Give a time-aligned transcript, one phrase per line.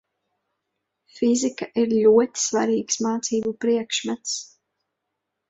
[1.17, 4.35] Fizika ir ļoti svarīgs mācību priekšmets.